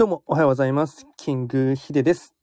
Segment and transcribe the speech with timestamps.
[0.00, 1.06] どうも、おはようございます。
[1.18, 2.34] キングヒデです。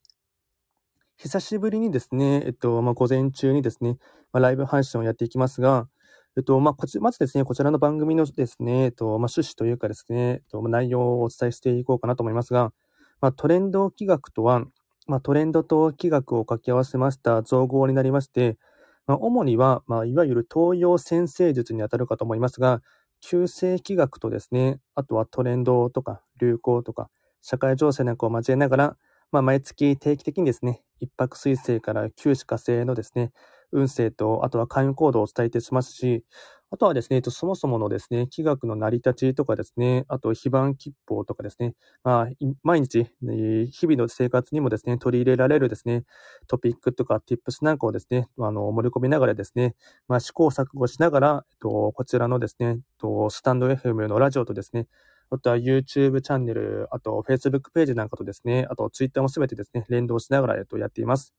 [1.17, 3.97] 久しぶりにですね、えっと、まあ、午前中にですね、
[4.31, 5.89] まあ、ライブ配信をやっていきますが、
[6.37, 12.73] えっと、まあ、こち、まずですね、こちらの番組のですね、えっと、まあ、趣旨というかですね、えっと、まあ内容をお伝えしていこうかなと思いますが、
[13.21, 14.63] まあ、トレンド企画とは、
[15.07, 18.59] まあ、トレンドと企画を掛け合わせました造語になりまして、
[19.07, 22.83] まあ、主には、まあ、いわゆる東洋先生術にあたるかと思いますが、
[23.19, 27.09] 旧世気学とですね、あとはトレンドとか流行とか、
[27.49, 28.97] 社会情勢なんかを交えながら、
[29.31, 33.31] まあ、毎月定期的にですね、一泊水星から九死火星のですね、
[33.71, 36.25] 運勢と、あとは開運行動をお伝えいたしますし、
[36.71, 42.27] あとはですね、そもそものですね、気学の成り立ちとかですね、あと非番吉報とかですね、まあ、
[42.63, 46.03] 毎日、日々の生活にもですね、取り入れられるですね、
[46.47, 49.73] トピックとか tips なんかをですね、あの、盛り込みながらですね、
[50.09, 54.87] まあ、試行錯誤しながら、えっと、こちらのですね、えっと、スタンド FM のラジオとですね、
[55.29, 61.33] あとは YouTube チャンネル、あと Facebook ページなんかとですね、あと Twitter もすべてですね、連動しながら、やっています。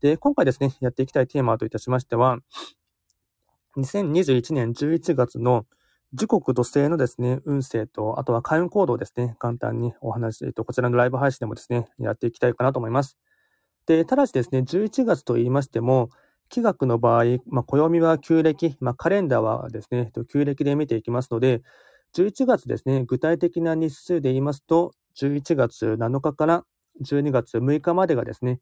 [0.00, 2.38] で、今回ですね、やっていきたいテーマといたしましては、
[3.76, 5.66] 2021年11月の
[6.14, 13.18] 時刻土星のですね、運勢と、あとは開運行動ですね、簡単にお話し、えっと、こちらのライブ配信でもですね、やっていきたいかなと思います。
[13.86, 16.10] で、ただしですね、11月と言いましても、
[16.48, 21.62] 気学の場合、まあ、暦は旧暦、まあ、カレンダーはですね、旧暦で見ていきますので、
[22.14, 26.64] 11月ですね、具体的な日数で言いますと、11月7日から
[27.02, 28.60] 12月6日までがですね、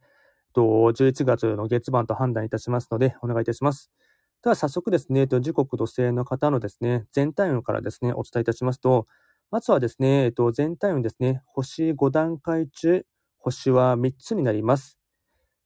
[0.55, 3.91] 11月の月番と判断いたしますので、お願いいたします。
[4.43, 9.07] では早速ですね、時刻土星の方のですね、全体運からですね、お伝えいたしますと、
[9.51, 13.05] まずはですね、全体運ですね、星5段階中、
[13.39, 14.99] 星は3つになります。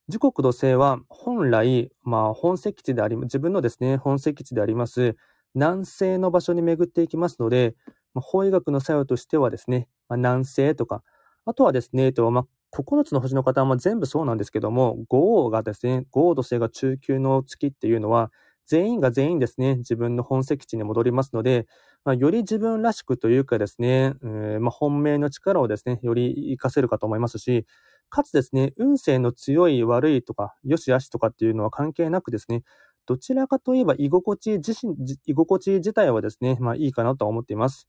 [0.08, 5.16] 時刻土星は本来、まあ本石地であり、自分のですね、本石地であります、
[5.54, 7.74] 南西の場所に巡っていきますので、
[8.14, 11.02] まあ、法医学の作用としてはですね、まあ、南西とか、
[11.44, 18.30] あとはですね、えっと、まあ、9つの星の方は全部そうなんですけども、五王がですね、五王土星が中級の月っていうのは、
[18.66, 21.66] 全員が全員ですね、自分の本石地に戻りますので、
[22.04, 27.66] まあ、より自分らしくというかですね、えーまあ、本命の力をですね、より活かせるかと思いますし、
[28.10, 32.62] かつですね、運勢の強い悪いとか、良し悪しとかっていうのは関係なくですね、
[33.10, 34.94] どちらかといえば居心地自身、
[35.26, 37.88] 居心地自体はですね、まあいいかなとは思っています。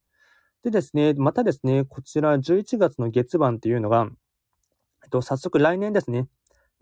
[0.64, 4.08] でですね、またですね、こちら11月の月番っていうのが、
[5.04, 6.26] えっと、早速来年ですね、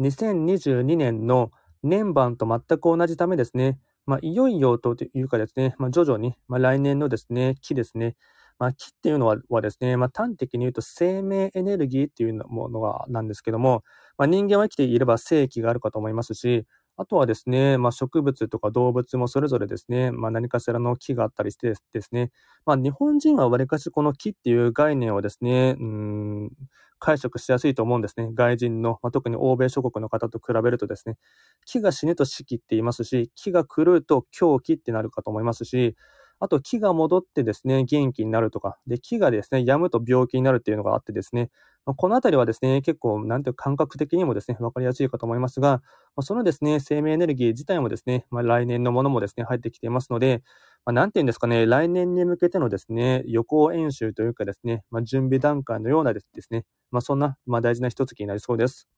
[0.00, 1.50] 2022年の
[1.82, 8.16] 年番と全く同じためですね、まあ、いよいよというかですね、まあ、徐々に、まあ、来年のですね、木ですね、
[8.58, 13.84] まあ、木っていうのははですね、まあ、端的に言うと生命エネルギーっていうものがなんですけども、
[14.16, 16.66] まあ、人間は生きていれば生気があるかと思いますし、
[17.00, 22.30] あとはですね、まあ、植物とか動物もそれぞれですね、まあ、何かしらの木があったりしてですね、
[22.66, 26.50] まあ、日本人はわりかしこの木っていう概念をですね、うん、
[26.98, 28.28] 解釈しやすいと思うんですね。
[28.34, 31.16] 外人の、まあ、特に欧米諸国の方と比べるとですね、
[31.64, 35.96] 木が死ぬと死期って言いますし、木が狂うと狂気ってなるかと思いますし、
[36.38, 41.50] あと木が戻ってですね、元気になるとか、で、木がですね、病むと病気になるっていうのがあってですね、
[41.84, 45.82] このあたりはですね、結構、なんていうか感覚的にもですね、わかりやすいかと思いますが、
[46.20, 50.42] そのですね、生命エネルギー自体もですね、まあ、来年のものもですね、入ってきていますので、
[50.84, 58.88] まあ、なんていうんですかね、来年に向けてのですね、予行演習というかですね、まあ、準備段階のようなですね、まあ、そんな、まあ、大事な一月になりそうです。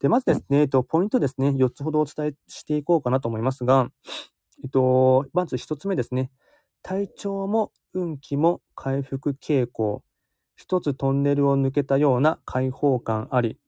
[0.00, 3.88] で、まずですね、えっと、ポイントですね、4つほどお伝えしていこうかなと思いますが、
[4.64, 6.30] えっと、まず1つ目ですね、
[6.82, 10.02] 体調も運気も回復傾向。
[10.62, 13.58] 一つトンネルを抜けたような開放感あり。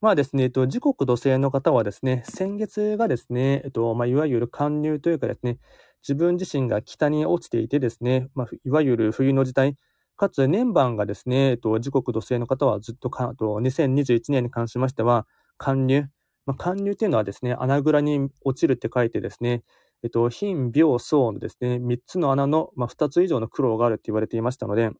[0.00, 5.58] まあですね、えっと、時刻土星の方はですね、先月がですね、えっと、まあ、いわゆる寒入というかですね、
[6.02, 9.76] 自分自身が北に落ちていてですね、まあ、いわゆる冬の時代、
[10.16, 15.26] かつ年番がですね、えっと、時刻土星の方はずっとか、と2021年に関しましては、
[15.58, 16.06] 寒入。
[16.46, 19.64] まあ、寒入っていうのはですね、穴蔵に落ちるって書いてですね、
[20.04, 24.92] えっと、貧、病、層のですね、3つの穴の、まあ、2つ以上の苦労があるって言われていましたので、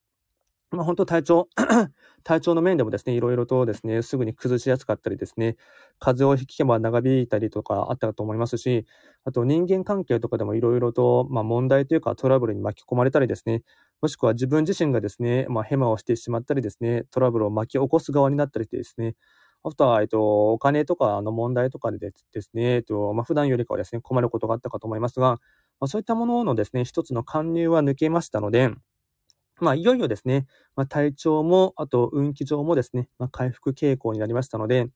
[0.73, 1.49] まあ、本当体調、
[2.23, 5.57] 体調の面でもですね、いろいろとですね、すぐに崩しやすかったりですね、
[5.99, 8.87] 風邪をひけば長引いたりとかあったと思いますし、
[9.25, 13.65] あと人間関係とかでもいろいろと、まあ、問題というかトラブルに巻き込まれたりですね、
[14.01, 19.17] もしくは自分自身がですね、まあ、ヘマをしてしまったりですね、トラブルを巻き起こす側になったりしてですね、
[19.65, 22.13] あとは、えっと、お金とかの問題とかでで
[22.43, 25.39] すね、えっと、まあ、普段よりかはですね、困ることがあったかと思いますが、
[25.81, 28.71] まあ、そういったもののですね、一つの貫入は抜けましたので、
[29.61, 30.47] まあ、いよいよですね、
[30.77, 34.89] まあ、体調も、あと運気上もですね、まあ、回復傾向になりましたので、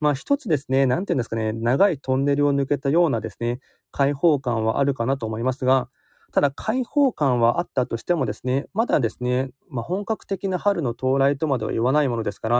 [0.00, 3.60] まあ、一つですね、なんていうんですかね、長いトンネルを抜けたようなですね、
[3.92, 5.88] 開放感はあるかなと思いますが、
[6.32, 12.56] ただ開放感はあったとしてもですね、まだですね、まあ、本格的な春の到来とまでは言わないものですから、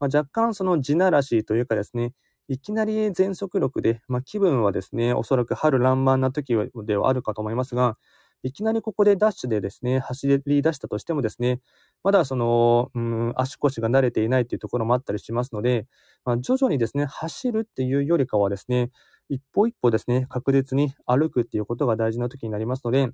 [0.00, 2.12] まあ、若干その地ならしいというかですね、
[2.48, 6.56] いきなり全速力で、まあ、気分はですね、おそらく春爛漫な時
[6.86, 7.98] ではあるかと思いますが、
[8.42, 11.60] いきなりここでダッシュでですね、走り出したとしてもですね、
[12.04, 15.86] まだその、うん、足腰が慣れていないというところもあったりしますので、
[16.24, 18.90] まあ、徐々にですね、走るっていうよりかはですね、
[19.28, 23.08] 一歩一歩ですね、確実に歩くっていうことが大事な時になりますので、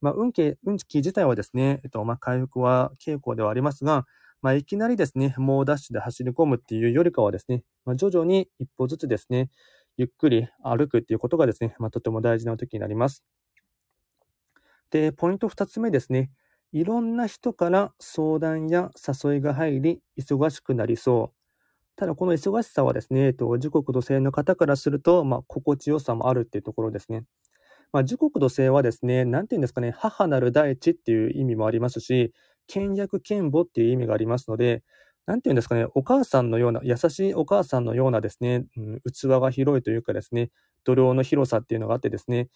[0.00, 4.04] まあ、運気、運気自体はですね、えっと、まあ、回復は傾向ではありますが、
[4.40, 9.50] まあ、いきなりですね、猛ダッシュで走り込むっていうよりかはですね、まあ、徐々に一歩ずつですね、
[9.96, 13.24] ゆっくり歩くっていうことがですね、まあ、とても大事な時になります。
[14.90, 16.30] で、ポイント二つ目ですね。
[16.72, 18.90] いろんな人から相談や
[19.24, 21.38] 誘いが入り、忙しくなりそう。
[21.96, 27.24] ただ、この忙しさはですね、えっと、時刻土星の方からすると、まあ、心地よさもあるっていうところですね。
[27.92, 32.32] まあ、時刻土星はですね、なんて言うんですかね、母なる大地っていう意味もありますし、
[32.66, 34.84] 倹約剣母っていう意味がありますので、
[35.26, 40.50] なんて言うんですかね、お母さんのような、優しいお母さんのようなですね、うん、器が広いというかですね、
[40.84, 42.48] 土量の広さっていうのがあってですね、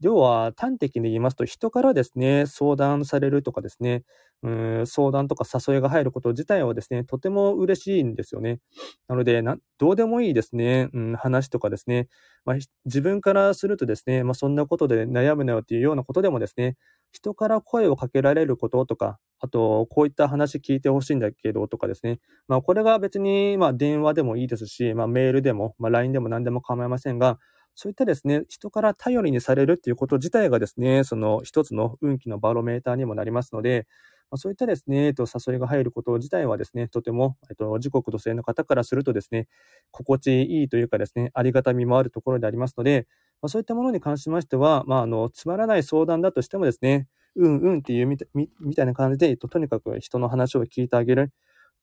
[0.00, 4.02] 要は端的に言いますと、人からですね、相談されるとかですね、
[4.42, 8.60] うん相談とか誘いが入ること自体はですね、とても嬉しいんですよね。
[9.08, 9.42] なので、
[9.78, 12.08] どうでもいいですね、うん、話とかですね、
[12.46, 12.56] まあ、
[12.86, 16.76] 自分からするとですね、まあ、そんなことで悩むなよっていうようなことでもですね、
[17.12, 22.20] 人から声をかけられることとか、あと、こういった話聞いてほしいんだけどとかですね。
[22.48, 27.38] まあ、これが別に、まあ、電話でもいいですし、まあ、メールでも、まあ、LINE でも何でも構いませんが、
[27.74, 33.86] そういったですね、人から頼りにされるっていうこと自体がですね、その一つの運気のバロメーターにもなりますので、
[34.30, 39.48] ま、そういったですね、えっと、誘いが入ること自体はですね、とても、えっと、時刻土星の方からするとですね、
[39.90, 43.06] 心地いいというかですね、ありがたみもあるところでありますので、
[43.42, 51.30] まあ、そういったものに関しましては、まあ、あの、つまらない相談だとしてもですね、うんうんっていうみたみたいな感じで、えっと、とにかく人の話を聞いてあげる。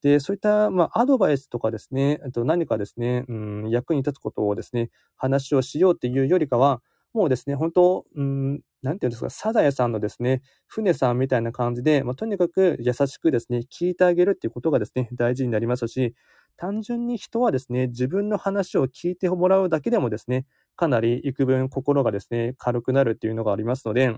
[0.03, 6.81] で、そういった、まあ、アドバイスとかですね、と何かですね、うん、役に立つことをですね、話をしようっていうよりかは、
[7.13, 16.13] もうですね、本当、うん、なんていうんですか、サザエさんのですね、船さんみたいな感じで、まあ、とにかく優しくですね、聞いてあげるっていうことがですね、大事になりますし、
[16.57, 20.45] 単純に人はですね、自分の話を聞いてもらうだけでもですね、
[20.75, 24.15] かなり幾分心がですね、軽くなるっていうのがありますので、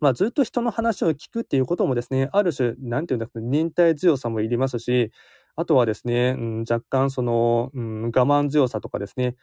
[0.00, 5.12] まあ、ずっと人の話を聞くっていうこともですね、ある種、なんていうんだか、忍耐強さもいりますし、
[5.56, 9.36] あとはですね、うん、若干その、うん、我慢強さとかですね、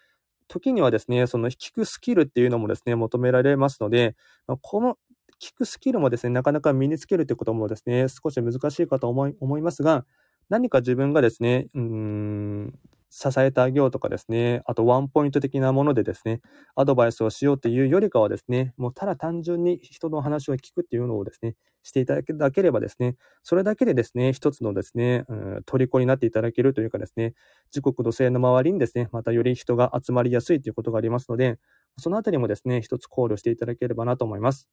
[0.48, 4.16] 時にはですね、その聞くスキルっていうのもですね、求められますので、
[4.62, 4.98] この
[5.42, 10.06] 聞くスキルもですね、なかなか身につけるってこともですね、少し難しいかと思い思いますが、
[10.50, 12.80] 何か自分がですね、うん、
[13.14, 16.40] 支えてあげようとかですね、あとワンポイント的なものでですね、
[16.76, 27.34] アドバイスをしようっていうよりかはですね、もうただ単純に人の話を聞くっていうのをですね、していただければですね、それだけでですね、一つのですね、うん、虜になっていただけるというかですね、
[27.70, 31.60] 時刻土星の周りにですね、またより人が集まりやすいということがありますので、
[31.98, 34.70] そのあたりもですね、一つ考慮していただければなと思います。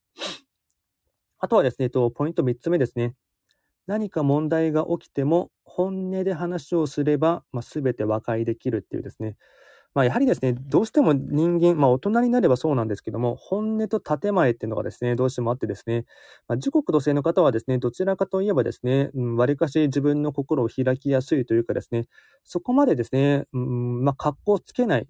[1.41, 3.15] あとはですね、とポイント3つ目ですね。
[3.89, 9.37] 何か問題が起きても本音で話をすれば、まあ、全て和解できるっていうですね。
[9.95, 16.05] まあ、やはりですね、どうしても人間、まあ、大人になればそうなんですけども、本音と建前っていうのがですね、どうしてもあってですね、
[16.47, 22.05] まあ、時刻土星の方はですね、どちらかといえばですね、うん、割かし自分の心を開きやすいというかですね、
[22.45, 25.07] そこまでですね、うん、まあ、格好つけない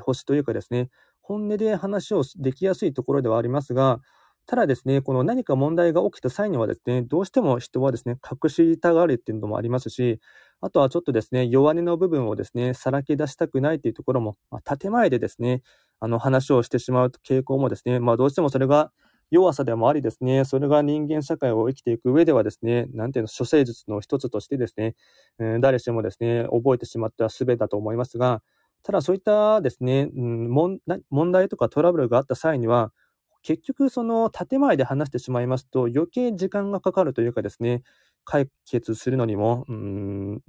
[0.00, 0.88] 星というかですね、
[1.20, 4.00] 本音で話をできやすいところではありますが、
[4.46, 10.20] ただですね、この何か問題が起きた際にはですね、どうしても人はですね、隠したがるっていうのもありますし、
[10.60, 15.62] あとはちょっとですね、弱音の部分をですね、さらけ出したくないっていうところも、まあ、建前でですね、
[15.98, 18.92] あの話をしてしまう傾向もですね、まあどうしてもそれが
[19.30, 24.94] 弱さでもありですね、それが人間社会を生きていく上ではですね、なんていうの、処世術の一つとしてですね、
[25.40, 28.42] えー、誰しもですね、覚えてしまった術だと思いますが、
[28.84, 32.92] ただそういったですね、うん、問題とかトラブルがあった際には、
[33.46, 37.84] 結局その建前で話してしまいますと余計時間がかかるというかですね、
[38.24, 40.42] 解決するのにも、うん、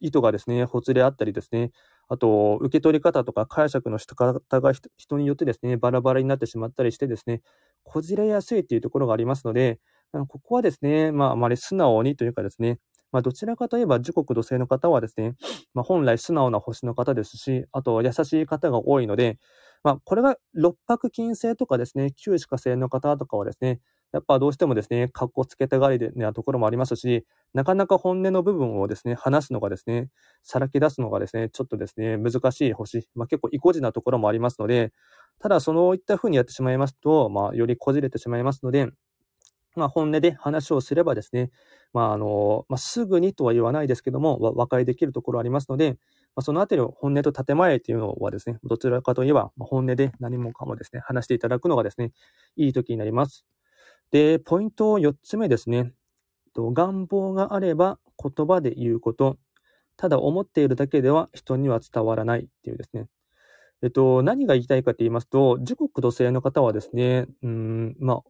[0.00, 1.70] 意図がですね、ほつれあったりですね、
[2.08, 7.40] あと、受け取り方とか解釈の仕方が人によってですね、バラバラになってしまったりしてですね、
[7.84, 9.78] こじれやすいっていうところがありますので、
[10.10, 12.80] ここはですね、まあ、あまり素直にというかですね、
[13.12, 15.34] まあ、どちらかといえば、時刻土星の方はですね、
[15.72, 19.38] まあ、本来素直な星の方ですし、あと、優しい方が多いので、
[19.82, 23.80] まあ、これが六白金星とかですね、旧歯科星の方とかはですね、
[24.12, 30.08] やっぱどうしてもですね、格好つけたがりなところもありますし、なかなか本音の部分をですね、話すのがですね、
[30.42, 34.92] さらけ出すのがですね、ちょっとですね、難しい星、まあ、結構意固地なところもありますので、
[35.38, 38.88] ただ、そういった風にやってしまいますと、まあ、よりこじれてしまいますので、
[39.76, 41.50] まあ、本音で話をすればですね、
[41.92, 45.96] まあ、あの、まあ、すぐにとは言わないですけども、和解できるところありますので、
[46.36, 52.12] まあ、そのあたりを本音と建前というのはですね、どちらかといえば、本音で何もかもですね、話していただくのがですね、
[52.56, 53.44] いい時になります。
[54.10, 55.92] で、ポイント4つ目ですね。
[56.56, 59.38] 願望があれば言葉で言うこと、
[59.96, 63.06] ただ思っているだけでは人には伝わらないっていうですね。
[63.82, 68.22] えっと、何が言いたいかと言いますと、自国土星の方はですね、うん、まあ、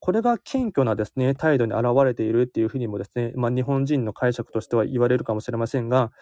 [0.00, 6.12] これが謙虚なですね、態度に現れているっていうふうにもですね、まあ、日本人の解釈としては言われるかもしれませんが、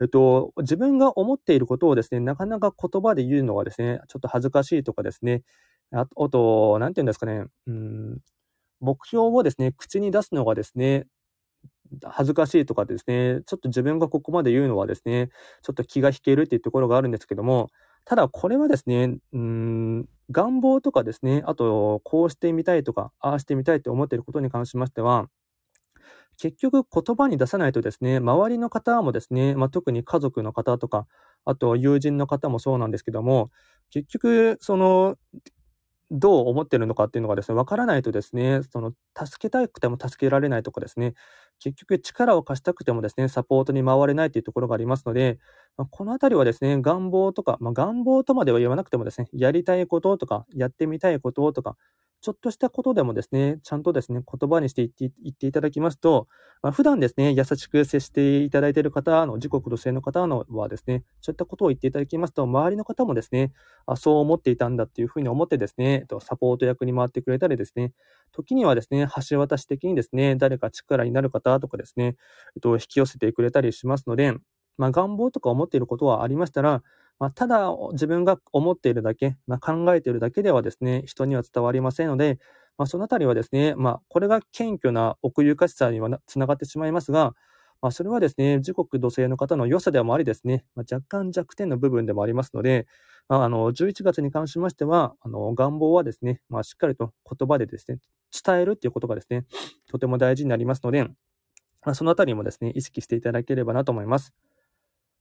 [0.00, 5.42] えっと、自分が思っていることをですね、なかなか言葉で言うのがですね、ちょっと恥ずかしいとかですね、
[5.92, 8.18] ああと、なんて言うんですかね、うん、
[8.80, 11.06] 目標をですね、口に出すのがですね、
[12.04, 15.28] 恥ずかしいとかですね、ちょっと自分がここまで言うのはですね、
[15.62, 17.70] ちょっと気が引けるっていうところがあるんですけども、
[18.04, 25.28] ただこれはですね、うん、願望とかですね、あと、こうしてみたいとか、ああしてみたいと思っていることに関しましては、
[26.40, 31.06] 結局言葉に出さないとですね、周りの方もですね、まあ、特に家族の方とか、
[31.44, 33.50] あと友人の方もそうなんですけども、
[33.90, 35.16] 結局、その、
[36.10, 41.14] どう思ってるのかっていうのがですね、わからないとですね、その、助けたくても助けられないとかですね、
[41.60, 45.38] 結局力を貸したくてもですね、サポートに回れないというところがありますので、
[45.76, 51.76] まあ、このあたりはですね、願望とか、まあ、願望とまでは言わなくてもですね、やりたいこととか、やってみたいこととか、
[52.22, 56.28] ちょっとしたことでもですね、ちゃんとですね、言葉にして言って言っていただきますと、
[56.62, 63.52] まあ、普段ですね、優しく接していただいている方の、自国土星の方のはですね、そういったことを言っていただきますと、周りの方もですね、
[63.86, 67.94] あそう思っていたんだっていうふうに思ってですね、サポート役に回ってくれたりですね、
[68.32, 72.16] 時にはですね、橋渡し的にですね、誰か力になる方とかですね、
[72.54, 74.34] えっと、引き寄せてくれたりしますので、
[74.76, 76.82] まあ、願望とか思っていることはありましたら、
[77.20, 82.38] まあ、ただ自分が思っているだけ、まあ、考えているだけではですね、人には伝わりませんので、
[82.78, 87.34] まあ、そのあたりはですね、まあ、これが謙虚な奥ゆかしさにはつながってしまいますが、
[87.82, 92.86] まあ、それはですね、自国土星の方の良さでもありですね、まあ、若干弱点の部分でもありますので、
[93.28, 97.98] まあ、あの、11月に関しましては、あの、願望はですね、まあ、しっかりと言葉でですね、
[98.44, 99.44] 伝えるっていうことがですね、
[99.90, 101.12] とても大事になりますので、ま
[101.92, 104.32] あ、そのあたりもですね、意識していただければなと思います。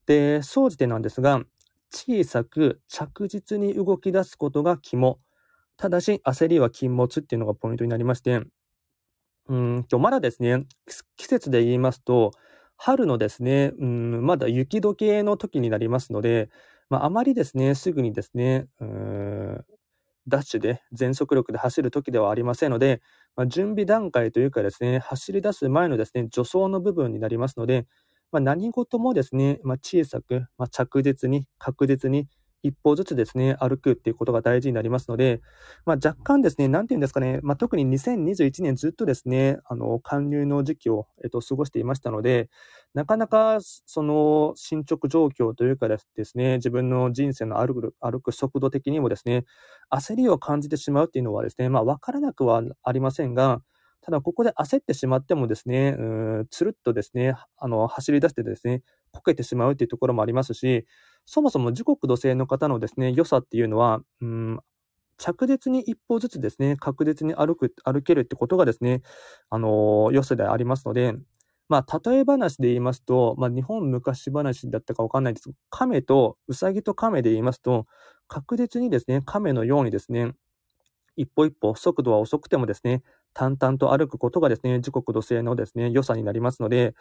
[0.06, 1.44] で、総じてなんですが、
[1.92, 5.20] 小さく着実に動き出すことが肝。
[5.78, 8.42] ただし、焦りは禁物っていうのがポイントになりまして、
[9.48, 10.66] うんと、まだですね、
[11.18, 12.32] 季節で言いますと、
[12.78, 16.50] 春のですね、うん、まだ雪解けの時になりますので、
[16.90, 19.66] まあ、あまりですね、すぐにですね、うん、
[20.28, 23.02] ダッシュで全速力で走る時ではありませんので、
[23.36, 27.88] まあ、準備段階というかですね、走り出す前のですね、助走の部分になりますので、
[28.32, 32.28] まあ、何事もですね、まあ、小さく、まあ、着実に、確実に、
[32.62, 35.42] 一歩ずつですね、歩くっていうことが大事になりますので、
[35.86, 42.50] まあ、若干ですね、なんていうんですかね、まあ、特に2021年ずっとですね、あの、勧入の時期を、えっと、過ごしていましたので、
[42.94, 49.46] なかなか、その、進捗状況というかですね、自分の人生の歩く、歩く速度的にもですね、
[49.90, 53.62] 焦りを感じてしまうっていうのはですね、まあ、わからなくはありませんが、
[54.02, 56.04] ただ、ここで焦ってしまってもですね、う
[56.42, 60.86] ん、つるっとですね、あの、走り出してですね、こけてしまうっていうところもありますし、
[61.26, 64.60] そもそも時刻土星の方のですね、良さっていうのは、うん、
[65.18, 69.02] 着実に一歩ずつですね、確実に歩く、歩けるってことがですね、
[69.50, 71.14] あの、良さでありますので、
[71.68, 77.86] まあ、例え話で言いますと、まあ、日本昔話だったかわかんないですが、亀と、うさぎと亀で言いますと、
[78.28, 80.34] 確実にですね、亀のようにですね、
[81.16, 86.94] 一歩一歩、速度は遅くてもですね、淡々と歩くことがですね、時刻土星のですね、良さになりますので、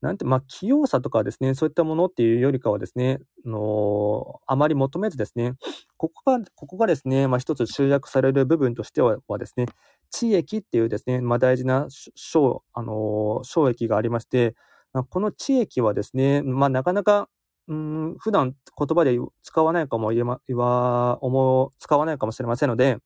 [0.00, 5.54] なんて、まあ、器用さとかですね、そういったものっていうよりかはですね、のあまり求めずですね、
[5.96, 9.66] ここが、ここがですね、まあ、一つ集約される部分としてはですね、
[10.10, 14.54] 地域っていうですね、まあ、大事な小、あの、小益がありまして、
[14.92, 17.28] まあ、この地域はですね、まあ、なかなか
[17.68, 22.98] うん、普段言葉で使わないかも言えま、言わ、思う、使わないかもしれませんので、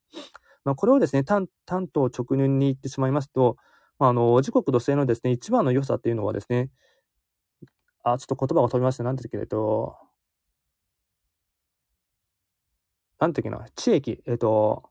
[0.65, 3.57] まあ、これをですね、単、単と直入に言ってしまいますと、
[3.99, 6.71] まあ、あの、時刻土星のですね、一番の良さっていうのはですね、
[8.05, 9.05] あ、ちょっと言葉が飛びました。
[9.05, 9.97] なんて言うけど、
[13.19, 14.91] なんていうかな、地域、えっと、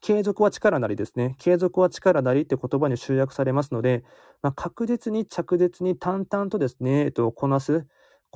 [0.00, 1.34] 継続は力なりですね。
[1.38, 4.04] 継続は力なりって言葉に集約されますので、
[4.42, 7.86] まあ、確実に着実に淡々とですね、えっと、こなす。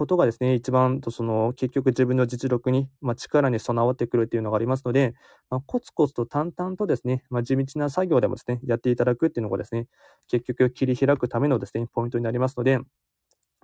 [0.00, 5.12] ことがですね、一番とその結局自分の実力に、まあ、力に備わってくるっていうのがありますので、
[5.50, 9.88] まあ、コツコツと淡々とですね、まあ、地道な作業でもですね、やっていただくっていうのがですね、
[10.26, 12.87] 結局切り開くためのですね、ポイントになりますので、ま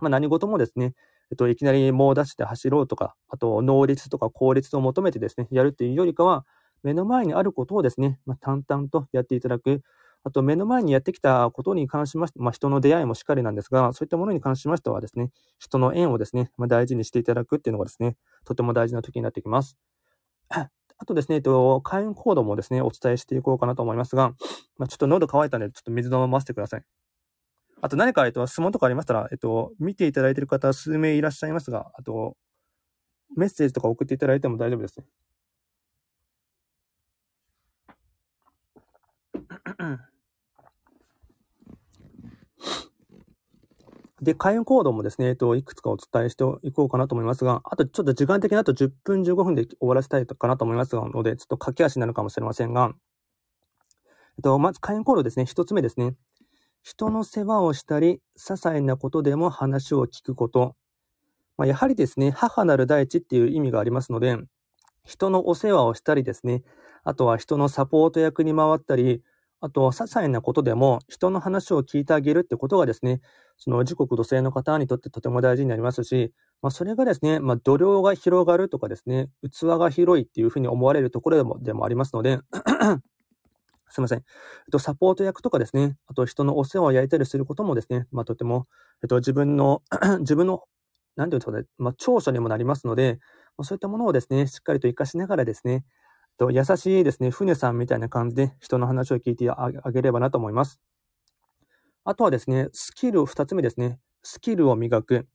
[0.03, 0.93] あ、何事もですね、
[1.31, 6.45] えっと、いきなり猛ダッシュで走ろうとか、あと、能率とか効率を求めてですね、やるっていうよりかは、
[6.83, 9.81] 目の前にあることをですね、まあ、淡々とやっていただく。
[10.27, 15.31] あと、目の前にやってきたことに関しまして、まあ、人の出会いもしっかりなんですが、そういったものに関しましてはですね、
[15.61, 19.79] 人の縁をですね、まあ、大事にしていただくっていうのがですね、とても大事な時になってきます。
[20.51, 20.69] あ
[21.07, 24.35] とですね、えっと、開運コードもですね、お伝えしていこうかなと思いますが、
[24.79, 26.85] まあ、ちょっと喉乾いたので、ちょっと水飲ませてください。
[27.81, 32.37] あと何か、えっと、質問とかありましたら、えっと、見ていただいている方数名いらっしゃいますが、あと、
[33.37, 35.01] メッセージとか送っていただいても大丈夫です。
[44.27, 52.91] で、開運行動もですね、えっと、いくつかお伝えしていこうかなと思いますが、あとちょっと時間的にあと10分15分で終わらせたいかなと思いますので、ちょっと駆け足になるかもしれませんが、
[54.39, 55.47] えっと、まず開運行動ですね。
[55.47, 56.17] 一つ目ですね。
[56.83, 60.75] 人の世話をしたり、些細なことでも話を聞くこと。
[61.57, 64.39] まあ、やはりですね、母なる大地っていう意味がありますので、
[65.05, 66.65] 人のお世話をしたりですね、
[67.05, 69.23] あとは人のサポート役に回ったり、
[69.61, 73.21] あと、些細なことでも人の話を聞いてあげるってことがですね、
[73.57, 76.33] その時刻土星の方にとってとても大事になりますし、
[76.63, 82.39] まあ、それがですね、まあ、度量が広がるとかですね、器が広いっていうふうに思われるところでもでもありますので
[83.89, 84.19] すいません。
[84.19, 84.25] えっ
[84.73, 88.67] と、サポート役とかですね、あと人のお世話を焼いたりすることもですね、まあ、とても、
[89.03, 89.83] えっと、自分の
[90.21, 90.65] 自分の、
[91.17, 93.21] なんていうんですかね、まあ、長所にもなりますので、
[93.63, 95.85] そういったものをですね、しっかりと活かしながらですね、
[96.39, 100.81] と優しいですね、船さんみたいな感じで人の話を聞いてあげればなと思います。
[102.05, 103.99] あとはですね、スキル二つ目ですね。
[104.23, 105.27] スキルを磨く。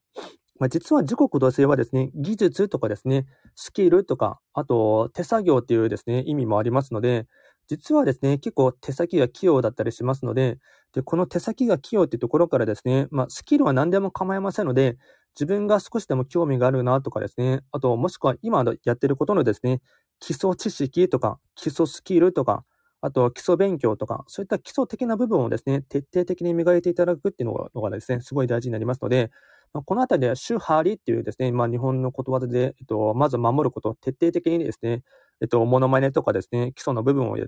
[0.60, 7.26] まあ、実は時刻同性はですね、技術とかですね、スキルとか、あと手作業っていうですね、意味もありますので、
[7.68, 10.60] 実はですね、結構手先が器用だったりしますので、
[10.94, 14.98] で、この手先が器用っていうところからですね、まあ、スキルは何でも構いませんので、
[15.36, 19.82] 自分が少しでも興味があるなとかですね、あと、もしくは今やってることのですね、
[20.22, 22.64] 基礎知識とか、基礎スキルとか、
[23.02, 29.32] あとは基礎勉強とか、そういった基礎的な部分をですね、徹底的に磨いていただくっていうのがですね、すごい大事になりますので、
[29.74, 35.04] ま、このあたりでは、主張りっていうですね、まあ日本のことわざで、えっと、まず守ること、徹底的にですね、
[35.42, 37.46] えっと、モノマネとかですね、基礎の部分をや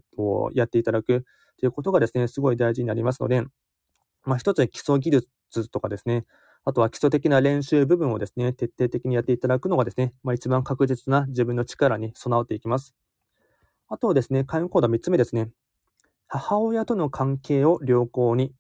[0.54, 1.26] やっていただく
[1.60, 3.44] ということがですね、すごい大事になりますので、
[4.26, 6.26] まあ一つ基礎技術とかですね、
[6.66, 12.96] あとは基礎的な練習部分をですね、徹底的にやっていただくのがですね、まあ一番確実な自分の力に備わっていきます。
[13.90, 15.50] あとですね、会員コード3つ目ですね。
[16.28, 18.54] 母親との関係を良好に。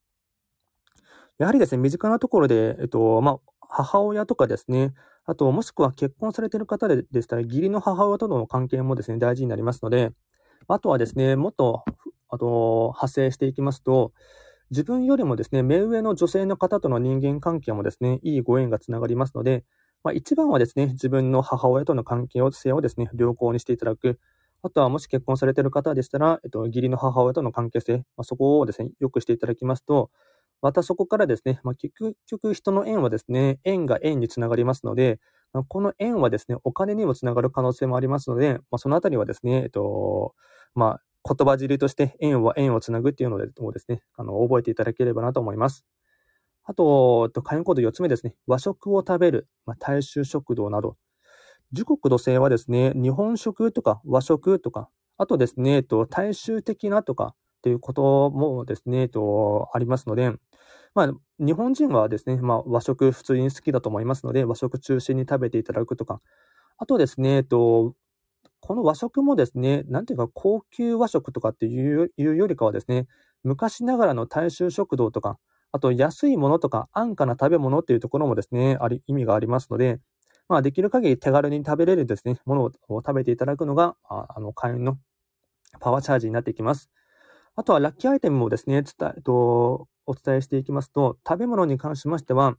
[1.39, 4.93] やはりですね、身近なところで、えっと、まあ、母親とかですね、
[5.25, 10.11] あと、もしくは結婚されている方でしたら、義理の母親との関係もですね、大事になりますので、
[10.67, 11.83] あとはですね、もっと、
[12.29, 14.11] あと、派生していきますと、
[14.73, 19.63] 自分よりもですね、目上の女性の方との人間関係もですね、いいご縁がつながりますので、
[20.03, 24.19] まあ、一番はですね、自分の母親との関係性をですね、良好にしていただく。
[24.63, 30.09] あとは、もし結婚されている方でしたら、えっと、義理の母親との関係性、まあ、そこをですね、良くしていただきますと、
[30.63, 31.93] またそこからですね、まあ、結
[32.25, 35.19] 局人の縁はですね、縁が縁につながりますので、
[35.53, 40.33] ま、この縁はですね、お金にもつながる可能性もありますので、まあ、そのあたりはですね、えっと、
[40.73, 45.85] まあ、言葉尻として縁は縁をつなぐっていうのでもですね、あの、覚えていただければなと思います。
[46.65, 48.35] あと、会員コード4つ目ですね。
[48.47, 50.97] 和食を食べる、まあ、大衆食堂など。
[51.71, 60.33] 時刻土星はですね、日本食とか和食とか、あとですね、と、大衆的なとかっていうこともですね、と、ありますので、
[60.95, 66.21] まあ、日本人はですね、まあ、和食普通に好きだと思いますので、和食中心に食べていただくとか、
[66.77, 67.95] あとですね、と、
[68.65, 73.07] この和食もですね、なんていうか高級和食とかっていうよりかはですね、
[73.43, 75.37] 昔ながらの大衆食堂とか、
[75.73, 79.99] あと安いものとか安価な食べ物っていうところもですね、あり、意味がありますので、
[80.47, 84.97] まあできる限り手軽に食べれるですね、ものを食べていただくのが、ああの、会員の
[85.81, 86.89] パワーチャージになっていきます。
[87.57, 92.55] あとはラッキーアイテムもですね、伝え、と、お伝えしていきますと、食べ物に関しましては、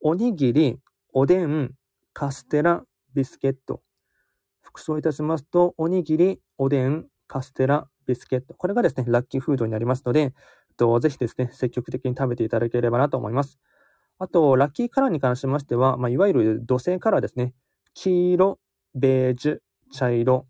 [0.00, 0.78] おにぎり、
[1.12, 1.74] おでん、
[2.14, 3.82] カステラ、ビスケット、
[4.74, 8.54] 服装いたしますと、おにぎり、おでん、カステラ、ビスケット。
[8.54, 10.34] これがですね、ラッキーフードになりますので、
[10.76, 13.60] とぜひですね、積極的に食べていただければなと思います。
[14.18, 17.54] あと、ラッキーカラーに関しましては、まあ、いわゆる土星カラーですね。
[17.94, 18.58] 黄色、
[18.96, 19.58] ベージュ、
[19.92, 20.48] 茶色、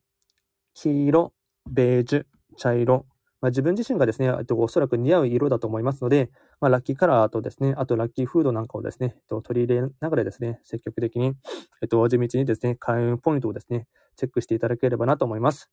[0.73, 1.35] 黄色、
[1.71, 2.25] ベージュ、
[2.57, 3.05] 茶色、
[3.43, 6.31] まあ、自分自身がですね、おそらく似合う色だと思いますので、
[6.65, 11.35] まあ、ラッキーカラーとですね、あとラッキーフードなんかをですね、えっと、取り入れながらですね、積極的に、
[11.83, 15.71] えっと、地道にですね、開運ポイントをですね、チェックしていただければなと思います。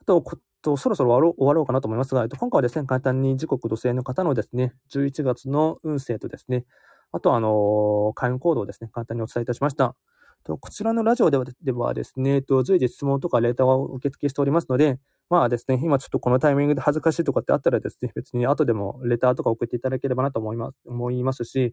[0.00, 0.22] あと、
[0.62, 6.64] とそろそろ終わろうかなと思いますが、えっと、今回はですね、簡単に時刻土星の方のですね、11月の運勢とですね、
[7.10, 9.96] あと、あの、会員行動をですね、簡単にお伝えいたしました。
[10.44, 14.98] とこちらのラジオではではですね、えっと随時質問とかレーターを受付しておりますので、
[15.30, 21.72] まあですね、今ちょっとこのタイミングで恥ずかしいとかってあったらですね、別に後でもレターとか送っていただければなと思います、思いますし、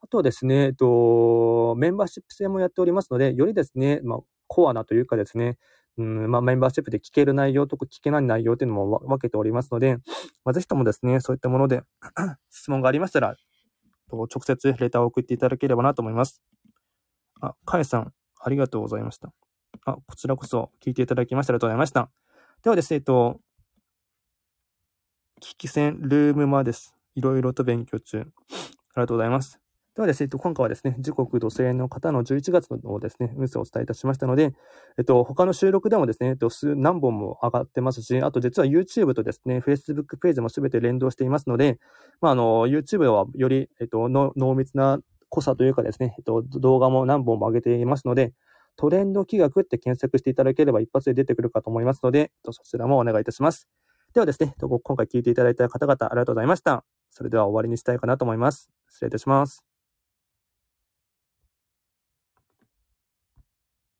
[0.00, 5.56] あとはですね、えっと、メンバーシップ制もやっておりますので、よりですね、まあ、コアなというかですね、
[5.96, 9.96] うんまあ、メンバーシップで聞ける内容とか聞けない内容っていうのも分けておりますので、
[10.44, 11.82] まあ、ぜひともですね、そういったもので
[12.50, 13.36] 質問がありましたら、
[14.12, 16.42] 直接レターを送っていただければなと思います。
[17.40, 19.32] あ、かえさん、ありがとうございました。
[19.84, 22.10] あ、こちらこそ聞いていただきましてありがとうございました。
[22.64, 23.38] ではですね、えっと、
[25.40, 26.92] 危機戦ルームマです。
[27.14, 28.18] いろいろと勉強中。
[28.18, 28.28] あり
[28.96, 29.60] がとうございます。
[29.94, 34.54] ではですね、えっと、今回はですね、時刻土星の方の11月のですね、運勢をお伝えいたしましたので、
[34.98, 41.78] えっと、他の収録でもですね、えっと、数、何本も上がってますし、あと実は YouTube とですね、Facebook ページもすべて連動していますので、
[42.20, 48.32] まあ、あの、YouTube はより、えっと、濃密な濃さというかですね、えっと、動画も何本も上げていますので、
[48.78, 53.68] トレンド企画って検索していただければ一発で出てくるかと思いますので、そちらもお願いいたします。
[54.14, 56.84] ではですね、今回聞いていただいた方々ありがとうございました。
[57.10, 58.70] それでは終わりにしたいかなと思います。
[58.88, 59.67] 失礼いたします。